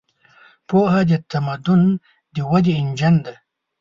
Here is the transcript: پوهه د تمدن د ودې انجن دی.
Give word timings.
پوهه 0.67 1.01
د 1.09 1.11
تمدن 1.31 1.81
د 2.35 2.35
ودې 2.49 2.73
انجن 2.81 3.15
دی. 3.25 3.35